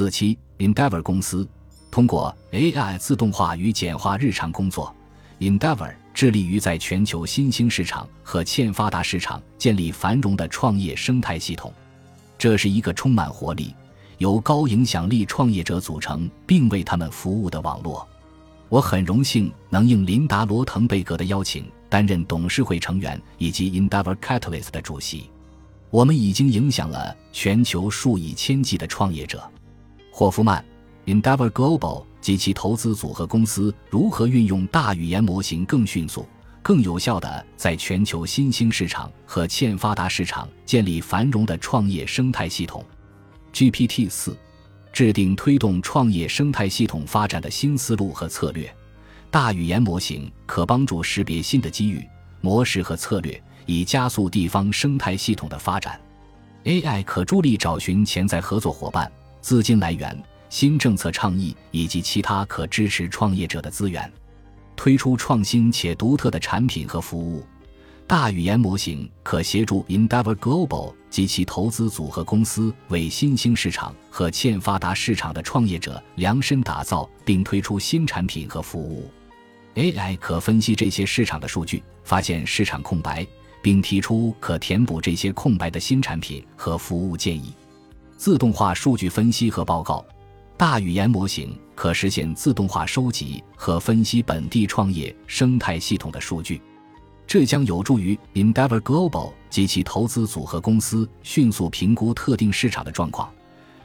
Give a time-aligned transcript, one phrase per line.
[0.00, 1.46] 四七 Endeavor 公司
[1.90, 4.96] 通过 AI 自动化与简化日常工作。
[5.40, 11.70] Endeavor 致力于在全球新兴市场和欠发达市场建立繁荣的创业生态系统。
[12.38, 13.74] 这是一个充满活力、
[14.16, 18.08] 由高影响力创业者组成并为他们服务的网络。
[18.70, 25.28] 我很荣幸能应琳达·罗滕贝格的邀请，担任董事会成员以及 Endeavor Catalyst 的主席。
[25.90, 29.46] 我们已经影响了全球数以千计的创业者。
[30.10, 30.64] 霍夫曼
[31.06, 36.26] ，Endeavor Global 及其投资组合公司如何运用大语言模型更迅速、
[36.62, 42.84] 更有效地在全球新兴市场和欠发达市场建立繁荣的创业生态系统。
[43.52, 44.36] GPT 四。
[44.92, 48.68] 制定推动创业生态系统发展的新思路和策略。
[49.30, 52.04] 大语言模型可帮助识别新的机遇、
[52.40, 55.98] 模式和策略，以加速地方生态系统的发展。
[56.64, 60.16] AI 可助力找寻潜在合作伙伴、资金来源、
[60.48, 64.10] 新政策倡议以及其他可支持创业者的资源，
[64.76, 67.44] 推出创新且独特的产品和服务。
[68.06, 79.08] 大语言模型可协助 Endeavor Global 及其投资组合公司为新兴市场和欠发达市场的创业者量身打造并推出新产品和服务。
[79.76, 83.24] AI 可分析这些市场的数据，发现市场空白，
[83.62, 87.54] 并提出可填补这些空白的新产品和服务建议。
[88.20, 90.04] 自动化数据分析和报告，
[90.54, 96.60] 大语言模型可实现自动化收集和分析本地创业生态系统的数据。
[97.26, 103.32] 这将有助于 Endeavor Global 及其投资组合公司迅速评估特定市场的状况，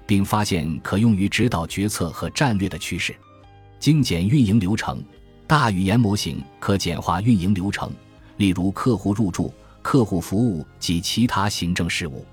[0.05, 3.15] 并发现可用于指导决策和战略的趋势。
[3.79, 5.01] 精简运营流程，
[5.47, 7.89] 大语言模型可简化运营流程，
[8.35, 12.25] 例如客户入驻、客户服务及其他行政事务。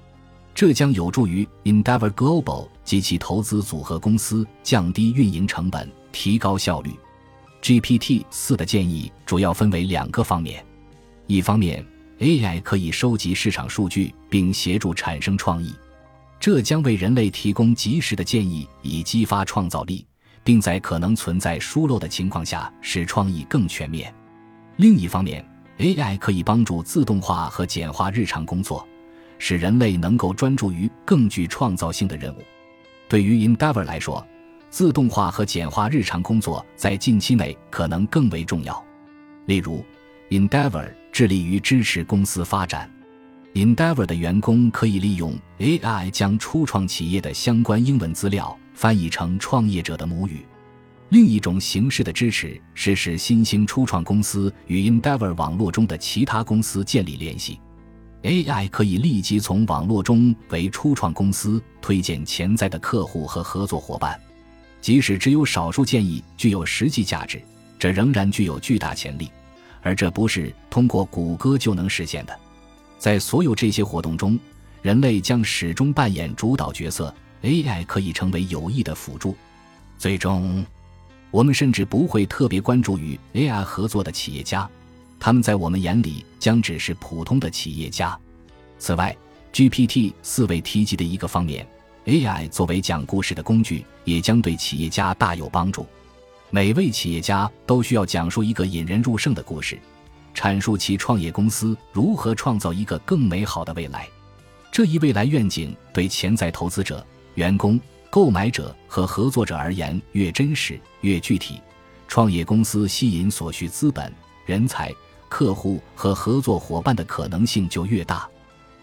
[0.62, 6.92] 这将有助于 Endeavor Global 及其投资组合公司降低运营成本、提高效率。
[7.60, 10.64] GPT 四的建议主要分为两个方面。
[11.26, 11.84] 一方面
[12.20, 15.74] ，AI 可以收集市场数据并协助产生创意，
[16.38, 20.06] 这将为人类提供及时的建议，以激发创造力，
[20.44, 24.14] 并在可能存在疏漏的情况下使创意更全面。
[24.76, 25.44] 另一方面
[25.78, 28.86] ，AI 可以帮助自动化和简化日常工作，
[29.44, 32.38] 使人类能够专注于更具创造性的任务。
[33.08, 34.24] 对于 Endeavor 来说，
[34.70, 38.80] 自动化和简化日常工作在近期内可能更为重要。
[39.46, 39.84] 例如
[40.30, 40.88] ，Endeavor。
[41.12, 42.90] 致力于支持公司发展。
[43.52, 50.46] Endeavor 的员工可以利用 AI 将初创企业的相关英文资料翻译成创业者的母语。
[51.10, 57.60] 另一种形式的支持是使新兴初创公司与 Endeavor 网络中的其他公司建立联系。
[58.22, 64.18] AI 可以立即从网络中为初创公司推荐潜在的客户和合作伙伴，
[64.80, 67.42] 即使只有少数建议具有实际价值，
[67.78, 69.30] 这仍然具有巨大潜力。
[69.82, 72.38] 而这不是通过谷歌就能实现的。
[72.96, 74.38] 在所有这些活动中，
[74.80, 77.12] 人类将始终扮演主导角色
[77.42, 79.36] ，AI 可以成为有益的辅助。
[79.98, 80.64] 最终，
[81.32, 84.70] 我们甚至不会特别关注与 AI 合作的企业家，
[85.24, 88.18] 他们在我们眼里将只是普通的企业家。
[88.76, 89.16] 此外
[89.52, 91.64] ，GPT 四位提及的一个方面
[92.06, 95.86] ，AI 作为讲故事的工具，也将对企业家大有帮助。
[96.50, 99.78] 每位企业家都需要讲述一个引人入胜的故事，
[100.34, 104.08] 阐述其创业公司如何创造一个更美好的未来。
[104.72, 107.06] 这一未来愿景对潜在投资者、
[107.36, 111.60] 员工、购买者和合作者而言越真实、越具体，
[112.08, 114.12] 创业公司吸引所需资本、
[114.44, 114.92] 人才、
[115.32, 118.28] 客户和合作伙伴的可能性就越大。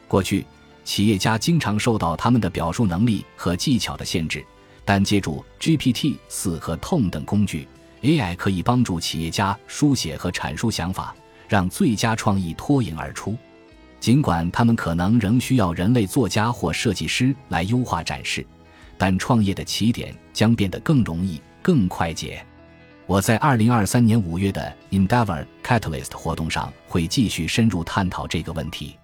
[0.07, 0.43] 过去，
[0.83, 4.43] 企业家经常受到他们的表述能力和技巧的限制。
[4.83, 7.67] 但借助 GPT 四和 TON 等工具
[8.01, 11.15] ，AI 可以帮助企业家书写和阐述想法，
[11.47, 13.37] 让最佳创意脱颖而出。
[13.99, 18.43] 尽管他们可能仍需要人类作家或设计师来优化展示，
[18.97, 22.43] 但创业的起点将变得更容易、更快捷。
[23.09, 28.99] 我在二零二三年五月的 Endeavor Catalyst 活动上会继续深入探讨这个问题。